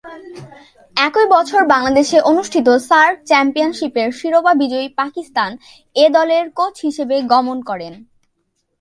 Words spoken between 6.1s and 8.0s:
দলের কোচ হিসেবে গমন করেন।